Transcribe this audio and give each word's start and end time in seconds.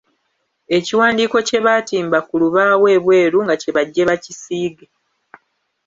Ekiwandiiko 0.77 1.37
kye 1.47 1.59
baatimba 1.65 2.17
ku 2.27 2.33
lubaawo 2.41 2.85
ebweru 2.97 3.37
nga 3.45 3.55
kyebajje 3.61 4.03
bakisiige. 4.09 4.85